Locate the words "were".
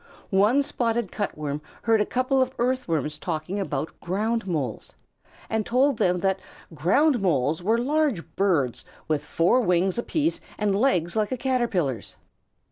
7.61-7.77